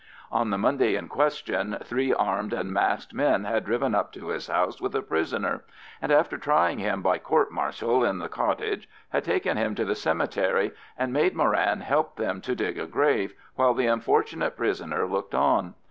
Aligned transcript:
On 0.31 0.49
the 0.49 0.57
Monday 0.57 0.95
in 0.95 1.07
question 1.07 1.77
three 1.83 2.11
armed 2.11 2.53
and 2.53 2.73
masked 2.73 3.13
men 3.13 3.43
had 3.43 3.65
driven 3.65 3.93
up 3.93 4.11
to 4.13 4.29
his 4.29 4.47
house 4.47 4.81
with 4.81 4.95
a 4.95 5.03
prisoner, 5.03 5.63
and 6.01 6.11
after 6.11 6.39
trying 6.39 6.79
him 6.79 7.03
by 7.03 7.19
"court 7.19 7.51
martial" 7.51 8.03
in 8.03 8.17
the 8.17 8.27
cottage, 8.27 8.89
had 9.09 9.23
taken 9.23 9.57
him 9.57 9.75
to 9.75 9.85
the 9.85 9.93
cemetery, 9.93 10.71
and 10.97 11.13
made 11.13 11.35
Moran 11.35 11.81
help 11.81 12.15
them 12.15 12.41
to 12.41 12.55
dig 12.55 12.79
a 12.79 12.87
grave, 12.87 13.35
while 13.53 13.75
the 13.75 13.85
unfortunate 13.85 14.57
prisoner 14.57 15.05
looked 15.05 15.35
on. 15.35 15.75